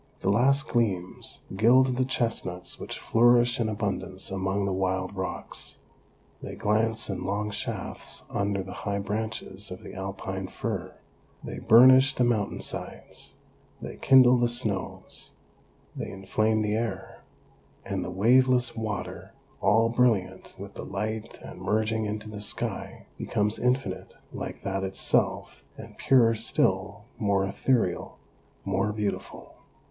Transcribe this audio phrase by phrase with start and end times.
[0.21, 5.77] The last gleams gild the chestnuts which flourish in abundance among the wild rocks;
[6.41, 10.95] they glance in long shafts under the high branches of the Alpine fir;
[11.43, 13.35] they burnish the mountain sides;
[13.79, 15.33] they kindle the snows;
[15.95, 17.21] they inflame the air,
[17.85, 23.59] and the waveless water, all brilliant with the light and merging into the sky, becomes
[23.59, 28.17] infinite like that itself, and purer still, more ethereal,
[28.65, 29.57] more beautiful.